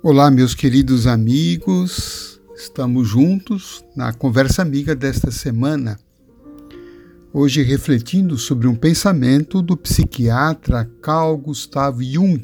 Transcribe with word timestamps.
Olá, 0.00 0.30
meus 0.30 0.54
queridos 0.54 1.08
amigos, 1.08 2.40
estamos 2.54 3.08
juntos 3.08 3.84
na 3.96 4.12
conversa 4.12 4.62
amiga 4.62 4.94
desta 4.94 5.32
semana. 5.32 5.98
Hoje, 7.32 7.62
refletindo 7.62 8.38
sobre 8.38 8.68
um 8.68 8.76
pensamento 8.76 9.60
do 9.60 9.76
psiquiatra 9.76 10.88
Carl 11.02 11.36
Gustav 11.36 12.00
Jung. 12.00 12.40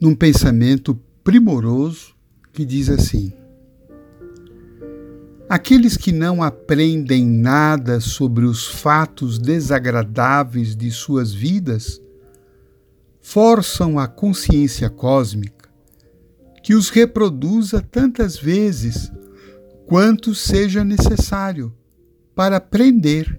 Num 0.00 0.16
pensamento 0.16 0.98
primoroso 1.22 2.16
que 2.52 2.64
diz 2.64 2.90
assim: 2.90 3.32
Aqueles 5.48 5.96
que 5.96 6.10
não 6.10 6.42
aprendem 6.42 7.24
nada 7.24 8.00
sobre 8.00 8.44
os 8.44 8.66
fatos 8.66 9.38
desagradáveis 9.38 10.74
de 10.74 10.90
suas 10.90 11.32
vidas 11.32 12.02
forçam 13.28 13.98
a 13.98 14.08
consciência 14.08 14.88
cósmica 14.88 15.68
que 16.62 16.74
os 16.74 16.88
reproduza 16.88 17.82
tantas 17.82 18.38
vezes 18.38 19.12
quanto 19.84 20.34
seja 20.34 20.82
necessário 20.82 21.70
para 22.34 22.56
aprender 22.56 23.38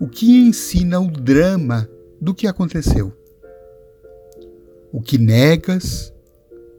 o 0.00 0.08
que 0.08 0.38
ensina 0.38 0.98
o 0.98 1.10
drama 1.10 1.86
do 2.18 2.32
que 2.32 2.46
aconteceu. 2.46 3.14
O 4.90 5.02
que 5.02 5.18
negas 5.18 6.14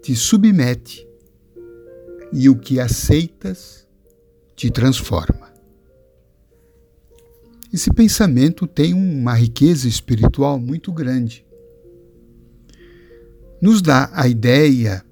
te 0.01 0.15
submete 0.15 1.07
e 2.33 2.49
o 2.49 2.57
que 2.57 2.79
aceitas 2.79 3.87
te 4.55 4.71
transforma. 4.71 5.53
Esse 7.71 7.93
pensamento 7.93 8.65
tem 8.65 8.95
uma 8.95 9.35
riqueza 9.35 9.87
espiritual 9.87 10.59
muito 10.59 10.91
grande 10.91 11.45
nos 13.61 13.81
dá 13.81 14.09
a 14.13 14.27
ideia 14.27 15.05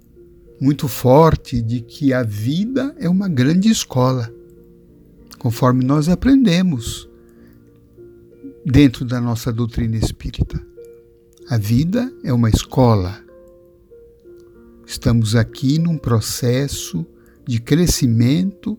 muito 0.59 0.87
forte 0.87 1.61
de 1.61 1.81
que 1.81 2.13
a 2.13 2.23
vida 2.23 2.93
é 2.97 3.07
uma 3.07 3.29
grande 3.29 3.69
escola, 3.69 4.33
conforme 5.37 5.85
nós 5.85 6.09
aprendemos 6.09 7.07
dentro 8.65 9.05
da 9.05 9.21
nossa 9.21 9.53
doutrina 9.53 9.95
espírita. 9.95 10.61
A 11.49 11.57
vida 11.57 12.11
é 12.23 12.33
uma 12.33 12.49
escola. 12.49 13.23
Estamos 14.85 15.35
aqui 15.35 15.79
num 15.79 15.97
processo 15.97 17.05
de 17.47 17.59
crescimento, 17.59 18.77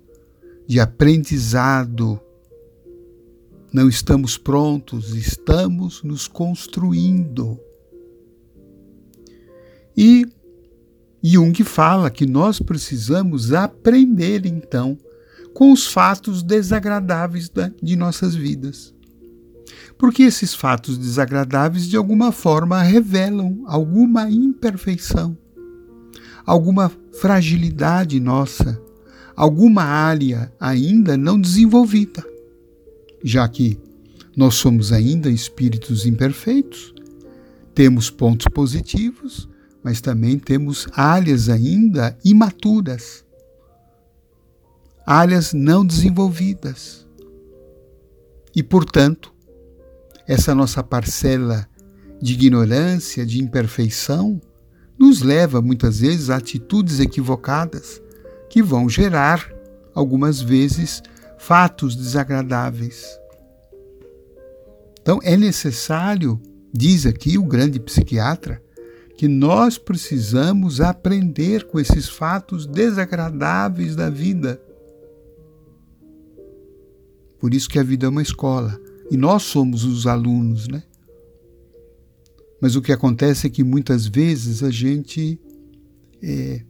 de 0.66 0.78
aprendizado. 0.78 2.20
Não 3.72 3.88
estamos 3.88 4.36
prontos, 4.36 5.14
estamos 5.14 6.02
nos 6.02 6.28
construindo. 6.28 7.58
E 10.02 10.26
Jung 11.22 11.62
fala 11.62 12.10
que 12.10 12.24
nós 12.24 12.58
precisamos 12.58 13.52
aprender 13.52 14.46
então 14.46 14.96
com 15.52 15.72
os 15.72 15.86
fatos 15.86 16.42
desagradáveis 16.42 17.50
de 17.82 17.96
nossas 17.96 18.34
vidas. 18.34 18.94
Porque 19.98 20.22
esses 20.22 20.54
fatos 20.54 20.96
desagradáveis 20.96 21.86
de 21.86 21.98
alguma 21.98 22.32
forma 22.32 22.80
revelam 22.80 23.62
alguma 23.66 24.30
imperfeição, 24.30 25.36
alguma 26.46 26.90
fragilidade 27.20 28.18
nossa, 28.18 28.80
alguma 29.36 29.82
área 29.82 30.50
ainda 30.58 31.14
não 31.14 31.38
desenvolvida, 31.38 32.24
já 33.22 33.46
que 33.46 33.78
nós 34.34 34.54
somos 34.54 34.94
ainda 34.94 35.28
espíritos 35.28 36.06
imperfeitos, 36.06 36.94
temos 37.74 38.08
pontos 38.08 38.46
positivos, 38.50 39.46
mas 39.82 40.00
também 40.00 40.38
temos 40.38 40.86
áreas 40.92 41.48
ainda 41.48 42.16
imaturas, 42.24 43.24
áreas 45.06 45.52
não 45.52 45.84
desenvolvidas. 45.84 47.06
E, 48.54 48.62
portanto, 48.62 49.32
essa 50.26 50.54
nossa 50.54 50.82
parcela 50.82 51.66
de 52.20 52.34
ignorância, 52.34 53.24
de 53.24 53.42
imperfeição, 53.42 54.40
nos 54.98 55.22
leva 55.22 55.62
muitas 55.62 56.00
vezes 56.00 56.28
a 56.28 56.36
atitudes 56.36 57.00
equivocadas 57.00 58.02
que 58.50 58.62
vão 58.62 58.88
gerar, 58.88 59.50
algumas 59.94 60.40
vezes, 60.40 61.02
fatos 61.38 61.96
desagradáveis. 61.96 63.06
Então 65.00 65.18
é 65.22 65.36
necessário, 65.36 66.38
diz 66.72 67.06
aqui 67.06 67.38
o 67.38 67.44
grande 67.44 67.80
psiquiatra, 67.80 68.62
que 69.20 69.28
nós 69.28 69.76
precisamos 69.76 70.80
aprender 70.80 71.66
com 71.66 71.78
esses 71.78 72.08
fatos 72.08 72.64
desagradáveis 72.64 73.94
da 73.94 74.08
vida. 74.08 74.58
Por 77.38 77.52
isso 77.52 77.68
que 77.68 77.78
a 77.78 77.82
vida 77.82 78.06
é 78.06 78.08
uma 78.08 78.22
escola 78.22 78.80
e 79.10 79.18
nós 79.18 79.42
somos 79.42 79.84
os 79.84 80.06
alunos, 80.06 80.68
né? 80.68 80.82
Mas 82.62 82.76
o 82.76 82.80
que 82.80 82.92
acontece 82.92 83.46
é 83.46 83.50
que 83.50 83.62
muitas 83.62 84.06
vezes 84.06 84.62
a 84.62 84.70
gente 84.70 85.38
é, 86.22 86.62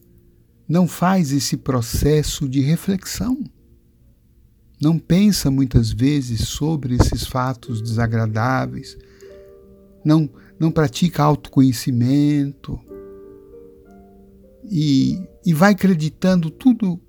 não 0.69 0.89
faz 0.89 1.31
esse 1.31 1.57
processo 1.57 2.49
de 2.49 2.61
reflexão. 2.63 3.45
Não 4.83 4.99
pensa 4.99 5.53
muitas 5.53 5.93
vezes 5.93 6.49
sobre 6.49 6.97
esses 6.97 7.25
fatos 7.25 7.81
desagradáveis. 7.81 8.99
Não, 10.05 10.29
não 10.61 10.71
pratica 10.71 11.23
autoconhecimento 11.23 12.79
e, 14.63 15.19
e 15.45 15.55
vai 15.55 15.73
acreditando 15.73 16.51
tudo 16.51 17.01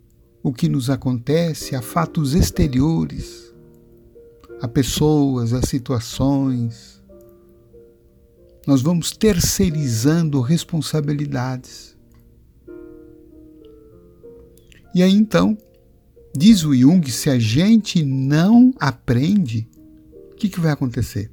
o 0.41 0.53
que 0.53 0.69
nos 0.69 0.89
acontece 0.89 1.75
a 1.75 1.81
fatos 1.81 2.33
exteriores, 2.33 3.53
a 4.61 4.69
pessoas, 4.69 5.53
a 5.53 5.61
situações. 5.61 7.03
Nós 8.65 8.81
vamos 8.81 9.11
terceirizando 9.11 10.39
responsabilidades. 10.39 11.97
E 14.95 15.03
aí 15.03 15.13
então, 15.13 15.57
diz 16.35 16.63
o 16.63 16.73
Jung, 16.73 17.11
se 17.11 17.29
a 17.29 17.37
gente 17.37 18.01
não 18.03 18.73
aprende, 18.79 19.67
o 20.31 20.35
que, 20.35 20.47
que 20.47 20.59
vai 20.59 20.71
acontecer? 20.71 21.29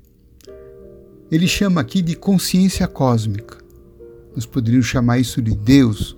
Ele 1.31 1.47
chama 1.47 1.81
aqui 1.81 2.01
de 2.01 2.17
consciência 2.17 2.89
cósmica. 2.89 3.59
Nós 4.35 4.47
poderíamos 4.47 4.87
chamar 4.87 5.19
isso 5.19 5.43
de 5.43 5.55
Deus, 5.55 6.17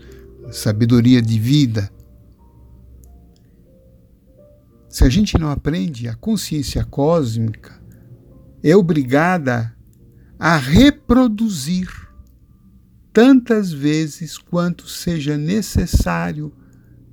sabedoria 0.52 1.20
de 1.20 1.38
vida. 1.38 1.90
Se 4.88 5.04
a 5.04 5.08
gente 5.08 5.38
não 5.38 5.50
aprende, 5.50 6.08
a 6.08 6.14
consciência 6.14 6.84
cósmica 6.84 7.80
é 8.62 8.76
obrigada 8.76 9.74
a 10.38 10.56
reproduzir 10.56 11.88
tantas 13.12 13.72
vezes 13.72 14.38
quanto 14.38 14.88
seja 14.88 15.36
necessário 15.36 16.52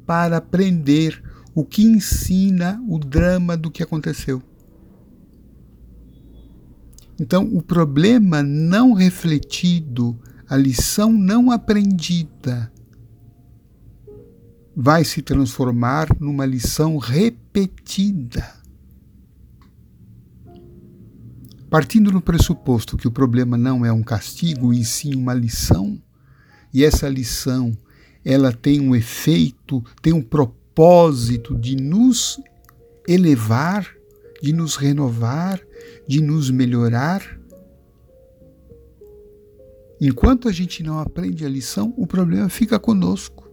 para 0.06 0.38
aprender 0.38 1.22
o 1.53 1.66
que 1.66 1.84
ensina 1.84 2.81
o 2.88 3.00
drama 3.00 3.58
do 3.58 3.72
que 3.72 3.81
aconteceu. 3.81 4.41
Então, 7.19 7.45
o 7.51 7.61
problema 7.61 8.44
não 8.44 8.94
refletido, 8.94 10.19
a 10.47 10.55
lição 10.55 11.11
não 11.11 11.51
aprendida, 11.51 12.72
vai 14.75 15.03
se 15.03 15.23
transformar 15.23 16.07
numa 16.19 16.45
lição 16.45 16.97
repetida. 16.97 18.55
Partindo 21.69 22.11
do 22.11 22.22
pressuposto 22.22 22.95
que 22.95 23.07
o 23.07 23.11
problema 23.11 23.57
não 23.57 23.84
é 23.84 23.91
um 23.91 24.03
castigo 24.03 24.72
e 24.72 24.85
sim 24.85 25.16
uma 25.16 25.34
lição, 25.34 25.99
e 26.72 26.84
essa 26.84 27.09
lição 27.09 27.75
ela 28.23 28.53
tem 28.53 28.79
um 28.79 28.96
efeito, 28.96 29.84
tem 30.02 30.14
um 30.14 30.22
propósito 30.22 31.55
de 31.55 31.75
nos 31.75 32.40
elevar, 33.08 33.97
de 34.41 34.53
nos 34.53 34.75
renovar, 34.75 35.61
de 36.07 36.22
nos 36.22 36.49
melhorar. 36.49 37.39
Enquanto 39.99 40.47
a 40.47 40.51
gente 40.51 40.84
não 40.84 40.99
aprende 40.99 41.45
a 41.45 41.49
lição, 41.49 41.93
o 41.97 42.05
problema 42.05 42.49
fica 42.49 42.79
conosco. 42.79 43.47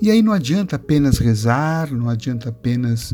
E 0.00 0.10
aí 0.10 0.22
não 0.22 0.32
adianta 0.32 0.76
apenas 0.76 1.18
rezar, 1.18 1.92
não 1.92 2.08
adianta 2.08 2.48
apenas 2.48 3.12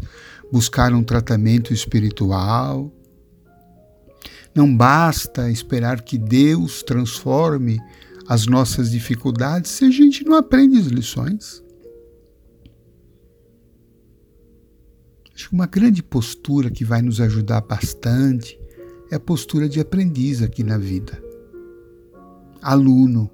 buscar 0.51 0.93
um 0.93 1.03
tratamento 1.03 1.73
espiritual. 1.73 2.93
Não 4.55 4.75
basta 4.75 5.51
esperar 5.51 6.01
que 6.03 6.17
Deus 6.17 6.83
transforme 6.83 7.79
as 8.29 8.47
nossas 8.47 8.91
dificuldades 8.91 9.71
se 9.71 9.85
a 9.85 9.91
gente 9.91 10.25
não 10.25 10.37
aprende 10.37 10.79
as 10.79 10.87
lições. 10.87 11.63
Acho 15.37 15.51
que 15.51 15.55
uma 15.55 15.67
grande 15.67 16.03
postura 16.03 16.71
que 16.71 16.83
vai 16.83 17.03
nos 17.03 17.21
ajudar 17.21 17.61
bastante 17.61 18.59
é 19.11 19.17
a 19.17 19.21
postura 19.21 19.69
de 19.69 19.79
aprendiz 19.79 20.41
aqui 20.41 20.65
na 20.65 20.79
vida. 20.79 21.23
Aluno, 22.63 23.31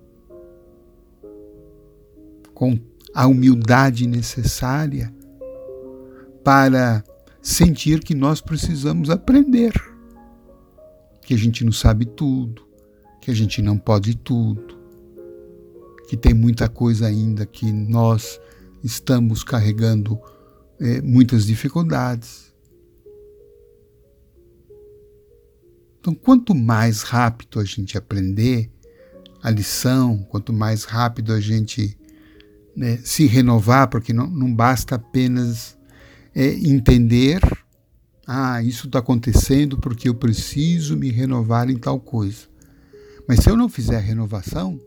com 2.52 2.76
a 3.14 3.28
humildade 3.28 4.08
necessária 4.08 5.14
para 6.42 7.04
sentir 7.40 8.00
que 8.00 8.16
nós 8.16 8.40
precisamos 8.40 9.08
aprender, 9.08 9.72
que 11.24 11.34
a 11.34 11.38
gente 11.38 11.64
não 11.64 11.70
sabe 11.70 12.04
tudo, 12.04 12.66
que 13.20 13.30
a 13.30 13.34
gente 13.34 13.62
não 13.62 13.78
pode 13.78 14.16
tudo, 14.16 14.76
que 16.08 16.16
tem 16.16 16.34
muita 16.34 16.68
coisa 16.68 17.06
ainda 17.06 17.46
que 17.46 17.70
nós 17.72 18.40
estamos 18.82 19.44
carregando 19.44 20.20
é, 20.82 21.00
muitas 21.00 21.46
dificuldades. 21.46 22.52
Então, 26.00 26.12
quanto 26.12 26.52
mais 26.56 27.02
rápido 27.02 27.60
a 27.60 27.64
gente 27.64 27.96
aprender 27.96 28.68
a 29.40 29.48
lição, 29.48 30.26
quanto 30.28 30.52
mais 30.52 30.82
rápido 30.82 31.32
a 31.32 31.40
gente 31.40 31.96
né, 32.74 32.98
se 33.04 33.26
renovar, 33.26 33.88
porque 33.88 34.12
não, 34.12 34.26
não 34.26 34.52
basta 34.52 34.96
apenas 34.96 35.78
é, 36.34 36.48
entender, 36.48 37.40
ah, 38.26 38.60
isso 38.60 38.88
está 38.88 38.98
acontecendo 38.98 39.78
porque 39.78 40.08
eu 40.08 40.14
preciso 40.16 40.96
me 40.96 41.12
renovar 41.12 41.70
em 41.70 41.78
tal 41.78 42.00
coisa. 42.00 42.48
Mas 43.28 43.38
se 43.38 43.48
eu 43.48 43.56
não 43.56 43.68
fizer 43.68 43.96
a 43.96 44.00
renovação, 44.00 44.80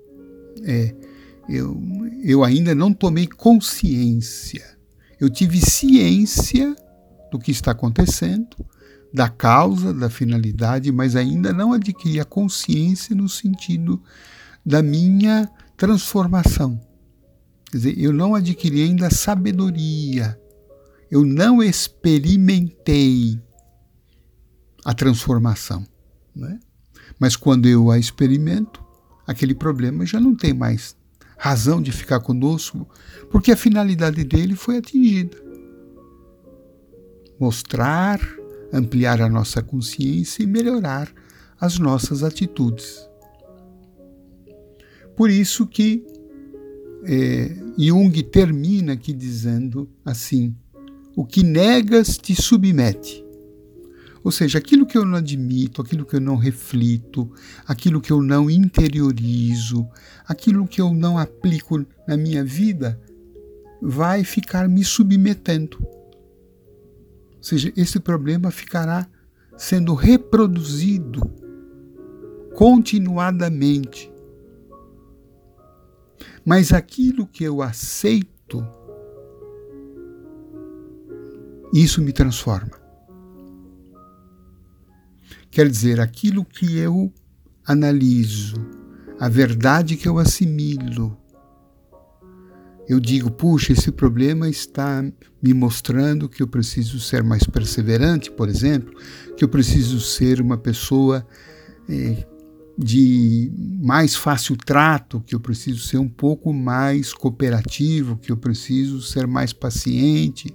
é, 0.64 0.94
eu, 1.48 1.82
eu 2.22 2.44
ainda 2.44 2.76
não 2.76 2.94
tomei 2.94 3.28
consciência. 3.28 4.75
Eu 5.20 5.30
tive 5.30 5.60
ciência 5.60 6.76
do 7.32 7.40
que 7.40 7.52
está 7.52 7.72
acontecendo, 7.72 8.56
da 9.14 9.30
causa, 9.30 9.94
da 9.94 10.10
finalidade, 10.10 10.92
mas 10.92 11.16
ainda 11.16 11.54
não 11.54 11.74
adquiri 11.74 12.20
a 12.20 12.26
consciência 12.26 13.16
no 13.16 13.30
sentido 13.30 14.02
da 14.66 14.82
minha 14.82 15.50
transformação. 15.78 16.80
Quer 17.72 17.78
dizer, 17.78 18.00
eu 18.00 18.12
não 18.12 18.36
adquiri 18.36 18.84
ainda 18.84 19.10
sabedoria, 19.10 20.40
eu 21.10 21.24
não 21.24 21.64
experimentei 21.64 23.40
a 24.84 24.94
transformação. 24.94 25.86
Né? 26.36 26.60
Mas 27.20 27.36
quando 27.36 27.68
eu 27.68 27.90
a 27.90 27.98
experimento, 27.98 28.84
aquele 29.26 29.56
problema 29.56 30.06
já 30.06 30.20
não 30.20 30.36
tem 30.36 30.54
mais 30.54 30.96
razão 31.38 31.82
de 31.82 31.92
ficar 31.92 32.20
conosco, 32.20 32.88
porque 33.30 33.52
a 33.52 33.58
finalidade 33.58 34.24
dele 34.24 34.56
foi 34.56 34.78
atingida. 34.78 35.38
Mostrar 37.40 38.20
ampliar 38.72 39.22
a 39.22 39.30
nossa 39.30 39.62
consciência 39.62 40.44
e 40.44 40.48
melhorar 40.48 41.12
as 41.60 41.80
nossas 41.80 42.24
atitudes. 42.24 43.08
Por 45.16 45.30
isso 45.30 45.66
que 45.66 46.06
é, 47.06 47.56
Jung 47.78 48.22
termina 48.24 48.94
aqui 48.94 49.14
dizendo 49.14 49.90
assim: 50.04 50.56
o 51.16 51.26
que 51.26 51.44
negas 51.44 52.18
te 52.18 52.36
submete. 52.36 53.25
Ou 54.26 54.32
seja, 54.32 54.58
aquilo 54.58 54.86
que 54.86 54.98
eu 54.98 55.06
não 55.06 55.18
admito, 55.18 55.82
aquilo 55.82 56.06
que 56.06 56.18
eu 56.18 56.20
não 56.20 56.36
reflito, 56.36 57.32
aquilo 57.66 58.02
que 58.02 58.12
eu 58.12 58.22
não 58.22 58.50
interiorizo, 58.50 59.88
aquilo 60.28 60.68
que 60.68 60.82
eu 60.82 60.94
não 60.94 61.18
aplico 61.18 61.86
na 62.06 62.18
minha 62.18 62.44
vida, 62.44 63.00
vai 63.82 64.26
ficar 64.26 64.68
me 64.68 64.84
submetendo 64.84 65.96
seja, 67.46 67.72
esse 67.78 68.00
problema 68.00 68.50
ficará 68.50 69.08
sendo 69.56 69.94
reproduzido 69.94 71.22
continuadamente. 72.56 74.12
Mas 76.44 76.74
aquilo 76.74 77.28
que 77.28 77.44
eu 77.44 77.62
aceito, 77.62 78.66
isso 81.72 82.02
me 82.02 82.12
transforma. 82.12 82.85
Quer 85.56 85.70
dizer, 85.70 86.02
aquilo 86.02 86.44
que 86.44 86.78
eu 86.78 87.14
analiso, 87.66 88.56
a 89.18 89.30
verdade 89.30 89.96
que 89.96 90.06
eu 90.06 90.20
assimilo, 90.20 91.18
eu 92.90 93.00
digo, 93.00 93.32
puxa, 93.32 93.72
esse 93.72 93.90
problema 93.90 94.50
está 94.50 95.02
me 95.42 95.54
mostrando 95.54 96.28
que 96.28 96.44
eu 96.44 96.48
preciso 96.50 97.00
ser 97.00 97.24
mais 97.24 97.46
perseverante, 97.46 98.30
por 98.30 98.50
exemplo, 98.50 99.00
que 99.38 99.46
eu 99.46 99.48
preciso 99.48 100.02
ser 100.02 100.42
uma 100.42 100.58
pessoa 100.58 101.26
é, 101.88 102.28
de 102.78 103.50
mais 103.82 104.14
fácil 104.14 104.58
trato, 104.58 105.24
que 105.26 105.34
eu 105.34 105.40
preciso 105.40 105.80
ser 105.88 106.00
um 106.00 106.10
pouco 106.10 106.52
mais 106.52 107.14
cooperativo, 107.14 108.18
que 108.18 108.30
eu 108.30 108.36
preciso 108.36 109.02
ser 109.02 109.26
mais 109.26 109.54
paciente, 109.54 110.54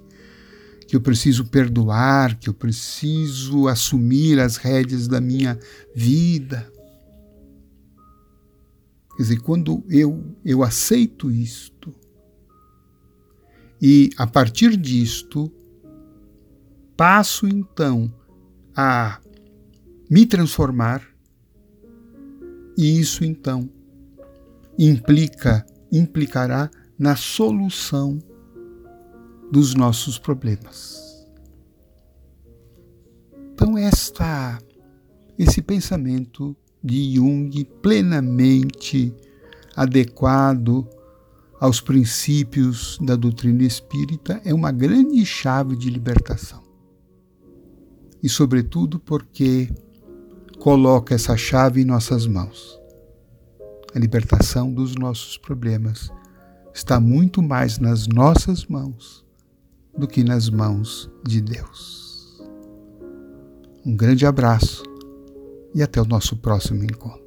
que 0.91 0.97
eu 0.97 1.01
preciso 1.01 1.45
perdoar, 1.45 2.37
que 2.37 2.49
eu 2.49 2.53
preciso 2.53 3.69
assumir 3.69 4.41
as 4.41 4.57
rédeas 4.57 5.07
da 5.07 5.21
minha 5.21 5.57
vida. 5.95 6.69
Quer 9.15 9.23
dizer, 9.23 9.39
quando 9.39 9.85
eu, 9.87 10.35
eu 10.43 10.61
aceito 10.61 11.31
isto, 11.31 11.95
e 13.81 14.09
a 14.17 14.27
partir 14.27 14.75
disto, 14.75 15.49
passo 16.97 17.47
então 17.47 18.13
a 18.75 19.21
me 20.09 20.25
transformar, 20.25 21.07
e 22.77 22.99
isso 22.99 23.23
então 23.23 23.69
implica, 24.77 25.65
implicará 25.89 26.69
na 26.99 27.15
solução 27.15 28.19
dos 29.51 29.75
nossos 29.75 30.17
problemas. 30.17 31.27
Então 33.53 33.77
esta 33.77 34.57
esse 35.37 35.61
pensamento 35.61 36.55
de 36.83 37.15
Jung 37.15 37.65
plenamente 37.81 39.13
adequado 39.75 40.87
aos 41.59 41.81
princípios 41.81 42.97
da 43.01 43.15
doutrina 43.15 43.63
espírita 43.63 44.41
é 44.43 44.53
uma 44.53 44.71
grande 44.71 45.25
chave 45.25 45.75
de 45.75 45.89
libertação. 45.89 46.63
E, 48.21 48.29
sobretudo, 48.29 48.99
porque 48.99 49.71
coloca 50.59 51.15
essa 51.15 51.35
chave 51.35 51.81
em 51.81 51.85
nossas 51.85 52.27
mãos. 52.27 52.79
A 53.93 53.99
libertação 53.99 54.71
dos 54.71 54.95
nossos 54.95 55.37
problemas 55.37 56.11
está 56.73 56.99
muito 56.99 57.41
mais 57.41 57.79
nas 57.79 58.07
nossas 58.07 58.65
mãos 58.65 59.25
do 59.97 60.07
que 60.07 60.23
nas 60.23 60.49
mãos 60.49 61.09
de 61.23 61.41
Deus. 61.41 62.41
Um 63.85 63.95
grande 63.95 64.25
abraço 64.25 64.83
e 65.73 65.81
até 65.81 66.01
o 66.01 66.05
nosso 66.05 66.37
próximo 66.37 66.83
encontro. 66.83 67.20